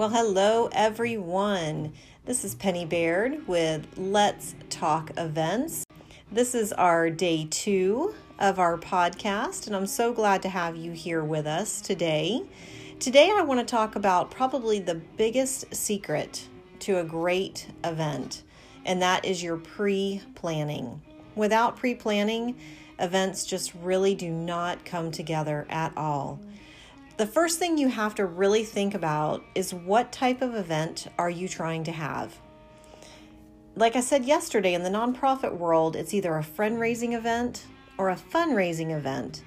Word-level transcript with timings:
Well, 0.00 0.08
hello 0.08 0.70
everyone. 0.72 1.92
This 2.24 2.42
is 2.42 2.54
Penny 2.54 2.86
Baird 2.86 3.46
with 3.46 3.86
Let's 3.98 4.54
Talk 4.70 5.10
Events. 5.18 5.84
This 6.32 6.54
is 6.54 6.72
our 6.72 7.10
day 7.10 7.46
two 7.50 8.14
of 8.38 8.58
our 8.58 8.78
podcast, 8.78 9.66
and 9.66 9.76
I'm 9.76 9.86
so 9.86 10.14
glad 10.14 10.40
to 10.40 10.48
have 10.48 10.74
you 10.74 10.92
here 10.92 11.22
with 11.22 11.46
us 11.46 11.82
today. 11.82 12.48
Today, 12.98 13.30
I 13.30 13.42
want 13.42 13.60
to 13.60 13.66
talk 13.66 13.94
about 13.94 14.30
probably 14.30 14.78
the 14.78 14.94
biggest 14.94 15.74
secret 15.74 16.48
to 16.78 17.00
a 17.00 17.04
great 17.04 17.66
event, 17.84 18.44
and 18.86 19.02
that 19.02 19.26
is 19.26 19.42
your 19.42 19.58
pre 19.58 20.22
planning. 20.34 21.02
Without 21.34 21.76
pre 21.76 21.94
planning, 21.94 22.56
events 22.98 23.44
just 23.44 23.74
really 23.74 24.14
do 24.14 24.30
not 24.30 24.82
come 24.86 25.10
together 25.10 25.66
at 25.68 25.92
all. 25.94 26.40
The 27.20 27.26
first 27.26 27.58
thing 27.58 27.76
you 27.76 27.88
have 27.88 28.14
to 28.14 28.24
really 28.24 28.64
think 28.64 28.94
about 28.94 29.44
is 29.54 29.74
what 29.74 30.10
type 30.10 30.40
of 30.40 30.54
event 30.54 31.06
are 31.18 31.28
you 31.28 31.48
trying 31.48 31.84
to 31.84 31.92
have? 31.92 32.34
Like 33.76 33.94
I 33.94 34.00
said 34.00 34.24
yesterday, 34.24 34.72
in 34.72 34.84
the 34.84 34.88
nonprofit 34.88 35.54
world, 35.54 35.96
it's 35.96 36.14
either 36.14 36.34
a 36.38 36.42
friend 36.42 36.80
raising 36.80 37.12
event 37.12 37.66
or 37.98 38.08
a 38.08 38.16
fundraising 38.16 38.96
event. 38.96 39.42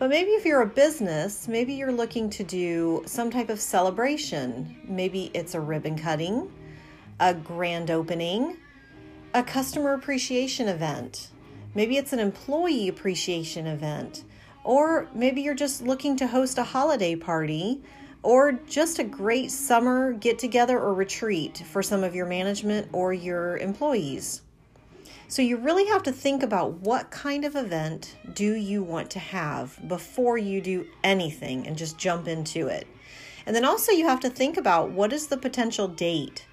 But 0.00 0.10
maybe 0.10 0.30
if 0.30 0.44
you're 0.44 0.62
a 0.62 0.66
business, 0.66 1.46
maybe 1.46 1.74
you're 1.74 1.92
looking 1.92 2.28
to 2.30 2.42
do 2.42 3.04
some 3.06 3.30
type 3.30 3.50
of 3.50 3.60
celebration. 3.60 4.78
Maybe 4.88 5.30
it's 5.32 5.54
a 5.54 5.60
ribbon 5.60 5.96
cutting, 5.96 6.50
a 7.20 7.34
grand 7.34 7.92
opening, 7.92 8.56
a 9.32 9.44
customer 9.44 9.94
appreciation 9.94 10.66
event. 10.66 11.28
Maybe 11.76 11.98
it's 11.98 12.12
an 12.12 12.18
employee 12.18 12.88
appreciation 12.88 13.68
event. 13.68 14.24
Or 14.64 15.08
maybe 15.14 15.42
you're 15.42 15.54
just 15.54 15.82
looking 15.82 16.16
to 16.16 16.26
host 16.26 16.58
a 16.58 16.64
holiday 16.64 17.16
party 17.16 17.82
or 18.22 18.52
just 18.52 18.98
a 18.98 19.04
great 19.04 19.50
summer 19.50 20.12
get 20.12 20.38
together 20.38 20.78
or 20.78 20.94
retreat 20.94 21.62
for 21.70 21.82
some 21.82 22.04
of 22.04 22.14
your 22.14 22.26
management 22.26 22.88
or 22.92 23.12
your 23.12 23.56
employees. 23.58 24.42
So 25.26 25.42
you 25.42 25.56
really 25.56 25.86
have 25.86 26.02
to 26.04 26.12
think 26.12 26.42
about 26.42 26.74
what 26.80 27.10
kind 27.10 27.44
of 27.44 27.56
event 27.56 28.16
do 28.34 28.52
you 28.52 28.82
want 28.82 29.10
to 29.12 29.18
have 29.18 29.78
before 29.88 30.36
you 30.38 30.60
do 30.60 30.86
anything 31.02 31.66
and 31.66 31.76
just 31.76 31.98
jump 31.98 32.28
into 32.28 32.68
it. 32.68 32.86
And 33.46 33.56
then 33.56 33.64
also 33.64 33.92
you 33.92 34.06
have 34.06 34.20
to 34.20 34.30
think 34.30 34.56
about 34.56 34.90
what 34.90 35.12
is 35.12 35.26
the 35.26 35.36
potential 35.36 35.88
date 35.88 36.46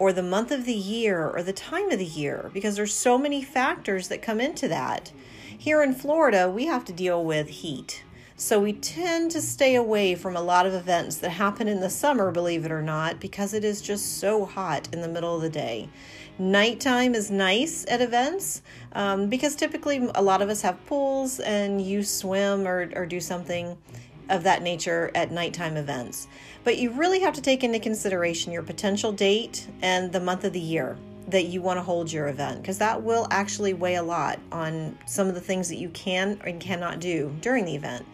or 0.00 0.12
the 0.12 0.22
month 0.22 0.50
of 0.50 0.64
the 0.64 0.72
year 0.72 1.28
or 1.28 1.42
the 1.42 1.52
time 1.52 1.90
of 1.92 1.98
the 1.98 2.04
year 2.04 2.50
because 2.54 2.74
there's 2.74 2.94
so 2.94 3.18
many 3.18 3.44
factors 3.44 4.08
that 4.08 4.22
come 4.22 4.40
into 4.40 4.66
that. 4.66 5.12
Here 5.56 5.82
in 5.82 5.94
Florida, 5.94 6.50
we 6.50 6.66
have 6.66 6.86
to 6.86 6.92
deal 6.92 7.22
with 7.22 7.48
heat. 7.48 8.02
So 8.34 8.58
we 8.58 8.72
tend 8.72 9.30
to 9.32 9.42
stay 9.42 9.74
away 9.74 10.14
from 10.14 10.34
a 10.34 10.40
lot 10.40 10.64
of 10.64 10.72
events 10.72 11.16
that 11.18 11.28
happen 11.28 11.68
in 11.68 11.80
the 11.80 11.90
summer, 11.90 12.30
believe 12.30 12.64
it 12.64 12.72
or 12.72 12.80
not, 12.80 13.20
because 13.20 13.52
it 13.52 13.62
is 13.62 13.82
just 13.82 14.18
so 14.18 14.46
hot 14.46 14.88
in 14.94 15.02
the 15.02 15.08
middle 15.08 15.36
of 15.36 15.42
the 15.42 15.50
day. 15.50 15.90
Nighttime 16.38 17.14
is 17.14 17.30
nice 17.30 17.84
at 17.86 18.00
events 18.00 18.62
um, 18.92 19.28
because 19.28 19.54
typically 19.54 20.08
a 20.14 20.22
lot 20.22 20.40
of 20.40 20.48
us 20.48 20.62
have 20.62 20.82
pools 20.86 21.40
and 21.40 21.82
you 21.82 22.02
swim 22.02 22.66
or, 22.66 22.90
or 22.96 23.04
do 23.04 23.20
something 23.20 23.76
of 24.30 24.44
that 24.44 24.62
nature 24.62 25.10
at 25.14 25.30
nighttime 25.30 25.76
events. 25.76 26.28
But 26.64 26.78
you 26.78 26.90
really 26.90 27.20
have 27.20 27.34
to 27.34 27.42
take 27.42 27.62
into 27.62 27.78
consideration 27.78 28.52
your 28.52 28.62
potential 28.62 29.12
date 29.12 29.66
and 29.82 30.12
the 30.12 30.20
month 30.20 30.44
of 30.44 30.52
the 30.52 30.60
year 30.60 30.96
that 31.28 31.44
you 31.44 31.60
want 31.62 31.76
to 31.76 31.82
hold 31.82 32.10
your 32.10 32.28
event 32.28 32.60
because 32.62 32.78
that 32.78 33.02
will 33.02 33.26
actually 33.30 33.74
weigh 33.74 33.96
a 33.96 34.02
lot 34.02 34.38
on 34.50 34.98
some 35.06 35.28
of 35.28 35.34
the 35.34 35.40
things 35.40 35.68
that 35.68 35.76
you 35.76 35.88
can 35.90 36.40
and 36.44 36.60
cannot 36.60 37.00
do 37.00 37.34
during 37.40 37.64
the 37.64 37.74
event. 37.74 38.06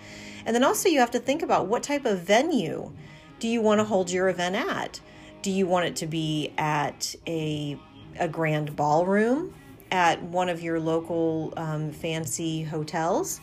And 0.44 0.54
then 0.54 0.64
also, 0.64 0.88
you 0.88 1.00
have 1.00 1.10
to 1.12 1.18
think 1.18 1.42
about 1.42 1.66
what 1.66 1.82
type 1.82 2.04
of 2.04 2.20
venue 2.20 2.92
do 3.40 3.48
you 3.48 3.60
want 3.60 3.80
to 3.80 3.84
hold 3.84 4.10
your 4.10 4.28
event 4.28 4.56
at? 4.56 5.00
Do 5.42 5.50
you 5.50 5.66
want 5.66 5.86
it 5.86 5.96
to 5.96 6.06
be 6.06 6.52
at 6.56 7.14
a, 7.26 7.78
a 8.18 8.28
grand 8.28 8.76
ballroom, 8.76 9.54
at 9.90 10.22
one 10.22 10.48
of 10.48 10.62
your 10.62 10.80
local 10.80 11.52
um, 11.56 11.90
fancy 11.90 12.62
hotels? 12.62 13.40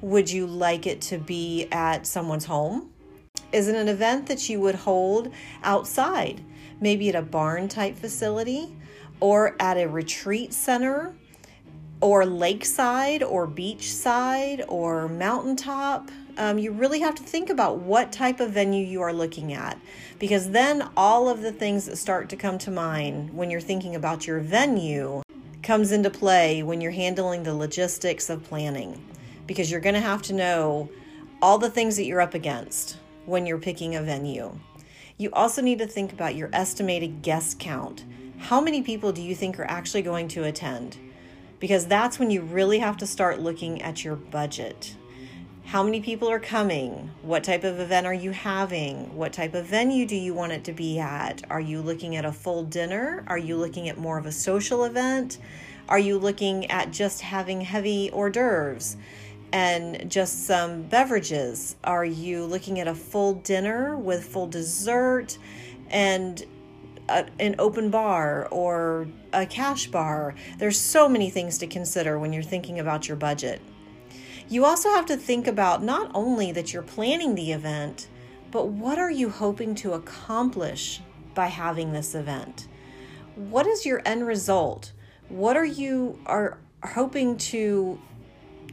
Would 0.00 0.30
you 0.30 0.46
like 0.46 0.86
it 0.86 1.00
to 1.02 1.18
be 1.18 1.68
at 1.72 2.06
someone's 2.06 2.44
home? 2.44 2.90
Is 3.52 3.68
it 3.68 3.76
an 3.76 3.88
event 3.88 4.26
that 4.26 4.48
you 4.48 4.60
would 4.60 4.74
hold 4.74 5.32
outside, 5.62 6.42
maybe 6.80 7.08
at 7.08 7.14
a 7.14 7.22
barn 7.22 7.68
type 7.68 7.96
facility? 7.96 8.74
or 9.20 9.56
at 9.60 9.76
a 9.76 9.86
retreat 9.86 10.52
center 10.52 11.14
or 12.00 12.24
lakeside 12.24 13.22
or 13.22 13.46
beachside 13.46 14.64
or 14.68 15.08
mountaintop. 15.08 16.10
Um, 16.36 16.58
you 16.58 16.70
really 16.70 17.00
have 17.00 17.16
to 17.16 17.22
think 17.22 17.50
about 17.50 17.78
what 17.78 18.12
type 18.12 18.38
of 18.38 18.52
venue 18.52 18.86
you 18.86 19.02
are 19.02 19.12
looking 19.12 19.52
at 19.52 19.76
because 20.20 20.50
then 20.50 20.88
all 20.96 21.28
of 21.28 21.40
the 21.42 21.50
things 21.50 21.86
that 21.86 21.96
start 21.96 22.28
to 22.28 22.36
come 22.36 22.58
to 22.58 22.70
mind 22.70 23.34
when 23.34 23.50
you're 23.50 23.60
thinking 23.60 23.96
about 23.96 24.26
your 24.26 24.38
venue 24.38 25.22
comes 25.64 25.90
into 25.90 26.10
play 26.10 26.62
when 26.62 26.80
you're 26.80 26.92
handling 26.92 27.42
the 27.42 27.54
logistics 27.54 28.30
of 28.30 28.44
planning 28.44 29.04
because 29.48 29.68
you're 29.68 29.80
going 29.80 29.96
to 29.96 30.00
have 30.00 30.22
to 30.22 30.32
know 30.32 30.88
all 31.42 31.58
the 31.58 31.70
things 31.70 31.96
that 31.96 32.04
you're 32.04 32.20
up 32.20 32.34
against 32.34 32.98
when 33.26 33.46
you're 33.46 33.58
picking 33.58 33.96
a 33.96 34.02
venue. 34.02 34.56
You 35.16 35.30
also 35.32 35.60
need 35.60 35.80
to 35.80 35.86
think 35.88 36.12
about 36.12 36.36
your 36.36 36.50
estimated 36.52 37.22
guest 37.22 37.58
count 37.58 38.04
how 38.38 38.60
many 38.60 38.82
people 38.82 39.12
do 39.12 39.20
you 39.20 39.34
think 39.34 39.58
are 39.58 39.68
actually 39.68 40.02
going 40.02 40.28
to 40.28 40.44
attend? 40.44 40.96
Because 41.58 41.86
that's 41.86 42.18
when 42.18 42.30
you 42.30 42.40
really 42.40 42.78
have 42.78 42.96
to 42.98 43.06
start 43.06 43.40
looking 43.40 43.82
at 43.82 44.04
your 44.04 44.14
budget. 44.14 44.94
How 45.66 45.82
many 45.82 46.00
people 46.00 46.30
are 46.30 46.38
coming? 46.38 47.10
What 47.20 47.44
type 47.44 47.64
of 47.64 47.78
event 47.78 48.06
are 48.06 48.14
you 48.14 48.30
having? 48.30 49.14
What 49.14 49.34
type 49.34 49.54
of 49.54 49.66
venue 49.66 50.06
do 50.06 50.16
you 50.16 50.32
want 50.32 50.52
it 50.52 50.64
to 50.64 50.72
be 50.72 50.98
at? 50.98 51.42
Are 51.50 51.60
you 51.60 51.82
looking 51.82 52.16
at 52.16 52.24
a 52.24 52.32
full 52.32 52.62
dinner? 52.62 53.24
Are 53.26 53.36
you 53.36 53.56
looking 53.56 53.88
at 53.88 53.98
more 53.98 54.16
of 54.18 54.24
a 54.24 54.32
social 54.32 54.84
event? 54.84 55.38
Are 55.88 55.98
you 55.98 56.18
looking 56.18 56.70
at 56.70 56.92
just 56.92 57.20
having 57.20 57.60
heavy 57.60 58.08
hors 58.12 58.30
d'oeuvres 58.30 58.96
and 59.52 60.10
just 60.10 60.46
some 60.46 60.82
beverages? 60.82 61.76
Are 61.84 62.04
you 62.04 62.44
looking 62.44 62.80
at 62.80 62.88
a 62.88 62.94
full 62.94 63.34
dinner 63.34 63.96
with 63.96 64.24
full 64.24 64.46
dessert 64.46 65.38
and 65.90 66.44
a, 67.08 67.26
an 67.38 67.54
open 67.58 67.90
bar 67.90 68.48
or 68.50 69.08
a 69.32 69.46
cash 69.46 69.86
bar. 69.86 70.34
There's 70.58 70.78
so 70.78 71.08
many 71.08 71.30
things 71.30 71.58
to 71.58 71.66
consider 71.66 72.18
when 72.18 72.32
you're 72.32 72.42
thinking 72.42 72.78
about 72.78 73.08
your 73.08 73.16
budget. 73.16 73.60
You 74.48 74.64
also 74.64 74.90
have 74.90 75.06
to 75.06 75.16
think 75.16 75.46
about 75.46 75.82
not 75.82 76.10
only 76.14 76.52
that 76.52 76.72
you're 76.72 76.82
planning 76.82 77.34
the 77.34 77.52
event, 77.52 78.08
but 78.50 78.68
what 78.68 78.98
are 78.98 79.10
you 79.10 79.28
hoping 79.28 79.74
to 79.76 79.92
accomplish 79.92 81.00
by 81.34 81.46
having 81.46 81.92
this 81.92 82.14
event? 82.14 82.66
What 83.34 83.66
is 83.66 83.84
your 83.84 84.00
end 84.04 84.26
result? 84.26 84.92
What 85.28 85.56
are 85.56 85.66
you 85.66 86.18
are 86.26 86.58
hoping 86.82 87.36
to 87.36 88.00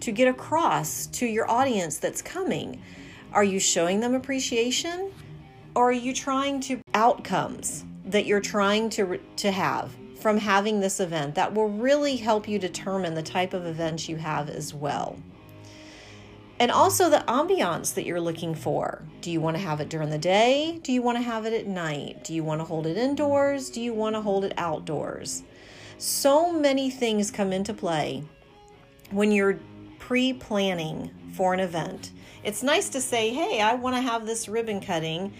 to 0.02 0.12
get 0.12 0.28
across 0.28 1.08
to 1.08 1.26
your 1.26 1.50
audience 1.50 1.98
that's 1.98 2.22
coming? 2.22 2.82
Are 3.34 3.44
you 3.44 3.60
showing 3.60 4.00
them 4.00 4.16
appreciation 4.16 5.12
or 5.76 5.90
are 5.90 5.92
you 5.92 6.14
trying 6.14 6.60
to 6.62 6.80
outcomes? 6.94 7.86
that 8.06 8.26
you're 8.26 8.42
trying 8.42 8.90
to 8.92 9.20
to 9.36 9.52
have 9.52 9.96
from 10.20 10.38
having 10.38 10.80
this 10.80 11.00
event 11.00 11.36
that 11.36 11.54
will 11.54 11.70
really 11.70 12.16
help 12.16 12.48
you 12.48 12.58
determine 12.58 13.14
the 13.14 13.24
type 13.24 13.54
of 13.54 13.66
events 13.66 14.10
you 14.10 14.16
have 14.16 14.50
as 14.50 14.74
well. 14.74 15.18
And 16.60 16.72
also 16.72 17.10
the 17.10 17.24
ambiance 17.28 17.94
that 17.96 18.06
you're 18.06 18.22
looking 18.22 18.56
for. 18.56 19.04
Do 19.22 19.30
you 19.30 19.42
want 19.42 19.58
to 19.58 19.62
have 19.62 19.82
it 19.82 19.90
during 19.90 20.10
the 20.10 20.18
day? 20.18 20.80
Do 20.84 20.94
you 20.94 21.02
want 21.02 21.18
to 21.18 21.22
have 21.22 21.46
it 21.46 21.54
at 21.54 21.68
night? 21.68 22.24
Do 22.24 22.34
you 22.34 22.44
want 22.44 22.62
to 22.62 22.66
hold 22.66 22.88
it 22.88 22.98
indoors? 22.98 23.70
Do 23.70 23.82
you 23.82 23.94
want 23.94 24.16
to 24.16 24.22
hold 24.22 24.46
it 24.46 24.54
outdoors? 24.58 25.44
So 25.98 26.52
many 26.52 26.90
things 26.90 27.30
come 27.30 27.52
into 27.52 27.74
play 27.74 28.24
when 29.12 29.32
you're 29.32 29.60
pre 30.06 30.34
planning 30.34 31.10
for 31.34 31.56
an 31.56 31.60
event. 31.60 32.12
It's 32.44 32.62
nice 32.62 32.90
to 32.90 33.02
say, 33.02 33.32
hey, 33.32 33.60
I 33.60 33.74
want 33.74 33.96
to 33.96 34.02
have 34.04 34.28
this 34.28 34.48
ribbon 34.48 34.80
cutting 34.80 35.34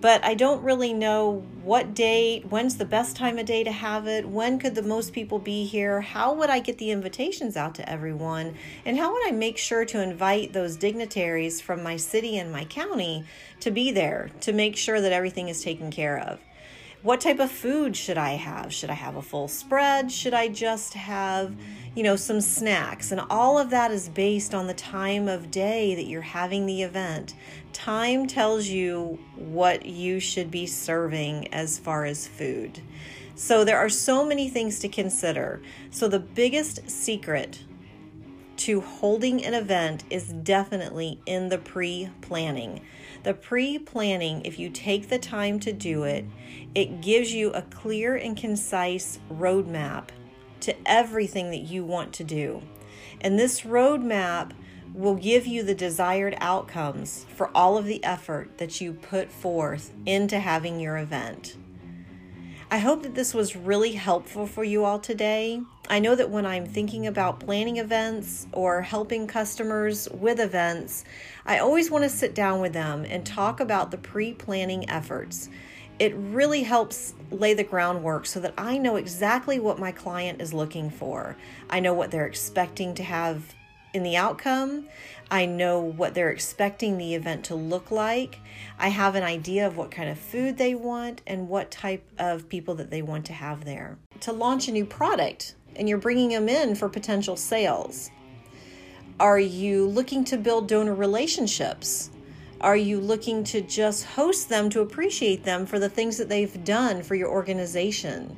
but 0.00 0.24
I 0.24 0.34
don't 0.34 0.62
really 0.62 0.92
know 0.92 1.44
what 1.62 1.94
day, 1.94 2.40
when's 2.48 2.76
the 2.76 2.84
best 2.84 3.16
time 3.16 3.38
of 3.38 3.46
day 3.46 3.64
to 3.64 3.72
have 3.72 4.06
it, 4.06 4.28
when 4.28 4.58
could 4.58 4.74
the 4.74 4.82
most 4.82 5.12
people 5.12 5.38
be 5.38 5.64
here, 5.64 6.00
how 6.00 6.34
would 6.34 6.50
I 6.50 6.60
get 6.60 6.78
the 6.78 6.92
invitations 6.92 7.56
out 7.56 7.74
to 7.76 7.88
everyone, 7.88 8.54
and 8.84 8.96
how 8.96 9.12
would 9.12 9.26
I 9.26 9.32
make 9.32 9.58
sure 9.58 9.84
to 9.86 10.00
invite 10.00 10.52
those 10.52 10.76
dignitaries 10.76 11.60
from 11.60 11.82
my 11.82 11.96
city 11.96 12.38
and 12.38 12.52
my 12.52 12.64
county 12.64 13.24
to 13.60 13.70
be 13.70 13.90
there 13.90 14.30
to 14.42 14.52
make 14.52 14.76
sure 14.76 15.00
that 15.00 15.12
everything 15.12 15.48
is 15.48 15.62
taken 15.62 15.90
care 15.90 16.18
of. 16.18 16.38
What 17.02 17.20
type 17.20 17.38
of 17.38 17.52
food 17.52 17.96
should 17.96 18.18
I 18.18 18.30
have? 18.30 18.72
Should 18.72 18.90
I 18.90 18.94
have 18.94 19.14
a 19.14 19.22
full 19.22 19.46
spread? 19.46 20.10
Should 20.10 20.34
I 20.34 20.48
just 20.48 20.94
have, 20.94 21.54
you 21.94 22.02
know, 22.02 22.16
some 22.16 22.40
snacks? 22.40 23.12
And 23.12 23.20
all 23.30 23.56
of 23.56 23.70
that 23.70 23.92
is 23.92 24.08
based 24.08 24.52
on 24.52 24.66
the 24.66 24.74
time 24.74 25.28
of 25.28 25.48
day 25.52 25.94
that 25.94 26.06
you're 26.06 26.22
having 26.22 26.66
the 26.66 26.82
event. 26.82 27.34
Time 27.72 28.26
tells 28.26 28.66
you 28.66 29.16
what 29.36 29.86
you 29.86 30.18
should 30.18 30.50
be 30.50 30.66
serving 30.66 31.54
as 31.54 31.78
far 31.78 32.04
as 32.04 32.26
food. 32.26 32.80
So 33.36 33.62
there 33.64 33.78
are 33.78 33.88
so 33.88 34.24
many 34.24 34.48
things 34.48 34.80
to 34.80 34.88
consider. 34.88 35.62
So 35.92 36.08
the 36.08 36.18
biggest 36.18 36.90
secret 36.90 37.62
to 38.58 38.80
holding 38.80 39.44
an 39.44 39.54
event 39.54 40.04
is 40.10 40.32
definitely 40.32 41.20
in 41.26 41.48
the 41.48 41.58
pre 41.58 42.10
planning. 42.20 42.80
The 43.22 43.34
pre 43.34 43.78
planning, 43.78 44.42
if 44.44 44.58
you 44.58 44.68
take 44.70 45.08
the 45.08 45.18
time 45.18 45.60
to 45.60 45.72
do 45.72 46.04
it, 46.04 46.24
it 46.74 47.00
gives 47.00 47.32
you 47.32 47.50
a 47.52 47.62
clear 47.62 48.16
and 48.16 48.36
concise 48.36 49.18
roadmap 49.32 50.08
to 50.60 50.74
everything 50.86 51.50
that 51.50 51.62
you 51.62 51.84
want 51.84 52.12
to 52.14 52.24
do. 52.24 52.62
And 53.20 53.38
this 53.38 53.62
roadmap 53.62 54.52
will 54.94 55.14
give 55.14 55.46
you 55.46 55.62
the 55.62 55.74
desired 55.74 56.36
outcomes 56.40 57.26
for 57.34 57.50
all 57.54 57.78
of 57.78 57.84
the 57.84 58.02
effort 58.04 58.58
that 58.58 58.80
you 58.80 58.92
put 58.92 59.30
forth 59.30 59.92
into 60.06 60.40
having 60.40 60.80
your 60.80 60.98
event. 60.98 61.56
I 62.70 62.76
hope 62.76 63.02
that 63.04 63.14
this 63.14 63.32
was 63.32 63.56
really 63.56 63.92
helpful 63.92 64.46
for 64.46 64.62
you 64.62 64.84
all 64.84 64.98
today. 64.98 65.62
I 65.88 66.00
know 66.00 66.14
that 66.14 66.28
when 66.28 66.44
I'm 66.44 66.66
thinking 66.66 67.06
about 67.06 67.40
planning 67.40 67.78
events 67.78 68.46
or 68.52 68.82
helping 68.82 69.26
customers 69.26 70.06
with 70.10 70.38
events, 70.38 71.04
I 71.46 71.60
always 71.60 71.90
want 71.90 72.04
to 72.04 72.10
sit 72.10 72.34
down 72.34 72.60
with 72.60 72.74
them 72.74 73.06
and 73.08 73.24
talk 73.24 73.60
about 73.60 73.90
the 73.90 73.96
pre 73.96 74.34
planning 74.34 74.88
efforts. 74.90 75.48
It 75.98 76.14
really 76.16 76.62
helps 76.62 77.14
lay 77.30 77.54
the 77.54 77.64
groundwork 77.64 78.26
so 78.26 78.38
that 78.40 78.52
I 78.58 78.76
know 78.76 78.96
exactly 78.96 79.58
what 79.58 79.78
my 79.78 79.90
client 79.90 80.42
is 80.42 80.52
looking 80.52 80.90
for. 80.90 81.38
I 81.70 81.80
know 81.80 81.94
what 81.94 82.10
they're 82.10 82.26
expecting 82.26 82.94
to 82.96 83.02
have 83.02 83.54
in 83.98 84.04
the 84.04 84.16
outcome. 84.16 84.86
I 85.30 85.44
know 85.44 85.80
what 85.80 86.14
they're 86.14 86.30
expecting 86.30 86.96
the 86.96 87.14
event 87.14 87.44
to 87.46 87.54
look 87.54 87.90
like. 87.90 88.38
I 88.78 88.88
have 88.88 89.16
an 89.16 89.24
idea 89.24 89.66
of 89.66 89.76
what 89.76 89.90
kind 89.90 90.08
of 90.08 90.18
food 90.18 90.56
they 90.56 90.74
want 90.74 91.20
and 91.26 91.48
what 91.48 91.70
type 91.70 92.08
of 92.16 92.48
people 92.48 92.76
that 92.76 92.90
they 92.90 93.02
want 93.02 93.26
to 93.26 93.32
have 93.34 93.64
there. 93.64 93.98
To 94.20 94.32
launch 94.32 94.68
a 94.68 94.72
new 94.72 94.86
product 94.86 95.56
and 95.76 95.88
you're 95.88 95.98
bringing 95.98 96.30
them 96.30 96.48
in 96.48 96.76
for 96.76 96.88
potential 96.88 97.36
sales. 97.36 98.10
Are 99.20 99.38
you 99.38 99.86
looking 99.86 100.24
to 100.26 100.38
build 100.38 100.68
donor 100.68 100.94
relationships? 100.94 102.10
Are 102.60 102.76
you 102.76 103.00
looking 103.00 103.42
to 103.44 103.60
just 103.60 104.04
host 104.04 104.48
them 104.48 104.70
to 104.70 104.80
appreciate 104.80 105.44
them 105.44 105.66
for 105.66 105.78
the 105.78 105.88
things 105.88 106.18
that 106.18 106.28
they've 106.28 106.64
done 106.64 107.02
for 107.02 107.16
your 107.16 107.30
organization? 107.30 108.36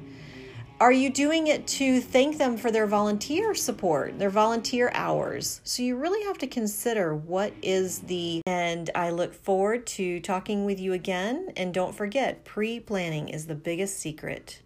Are 0.80 0.90
you 0.90 1.10
doing 1.10 1.48
it 1.48 1.66
to 1.66 2.00
thank 2.00 2.38
them 2.38 2.56
for 2.56 2.70
their 2.70 2.86
volunteer 2.86 3.54
support, 3.54 4.18
their 4.18 4.30
volunteer 4.30 4.90
hours? 4.94 5.60
So 5.62 5.82
you 5.82 5.94
really 5.94 6.24
have 6.24 6.38
to 6.38 6.46
consider 6.46 7.14
what 7.14 7.52
is 7.60 7.98
the, 7.98 8.40
and 8.46 8.88
I 8.94 9.10
look 9.10 9.34
forward 9.34 9.86
to 9.88 10.20
talking 10.20 10.64
with 10.64 10.80
you 10.80 10.94
again. 10.94 11.52
And 11.54 11.74
don't 11.74 11.94
forget, 11.94 12.46
pre 12.46 12.80
planning 12.80 13.28
is 13.28 13.46
the 13.46 13.54
biggest 13.54 13.98
secret 13.98 14.62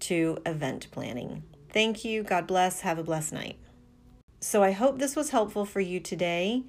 to 0.00 0.38
event 0.46 0.90
planning. 0.90 1.42
Thank 1.70 2.02
you. 2.02 2.22
God 2.22 2.46
bless. 2.46 2.80
Have 2.80 2.98
a 2.98 3.04
blessed 3.04 3.34
night. 3.34 3.58
So 4.40 4.62
I 4.62 4.70
hope 4.70 4.98
this 4.98 5.16
was 5.16 5.30
helpful 5.30 5.66
for 5.66 5.80
you 5.80 6.00
today. 6.00 6.62